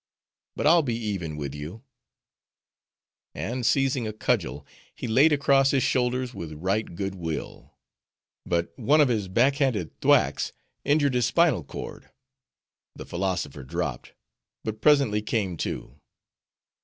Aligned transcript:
But 0.55 0.65
I'll 0.65 0.81
be 0.81 0.95
even 0.95 1.37
with 1.37 1.53
you;' 1.53 1.83
and 3.35 3.63
seizing 3.63 4.07
a 4.07 4.13
cudgel, 4.13 4.65
he 4.95 5.07
laid 5.07 5.31
across 5.31 5.69
his 5.69 5.83
shoulders 5.83 6.33
with 6.33 6.53
right 6.53 6.95
good 6.95 7.13
will. 7.13 7.75
But 8.43 8.73
one 8.79 8.99
of 8.99 9.09
his 9.09 9.27
backhanded 9.27 9.91
thwacks 10.01 10.53
injured 10.83 11.13
his 11.13 11.27
spinal 11.27 11.63
cord; 11.63 12.09
the 12.95 13.05
philosopher 13.05 13.63
dropped; 13.63 14.13
but 14.63 14.81
presently 14.81 15.21
came 15.21 15.55
to. 15.57 15.99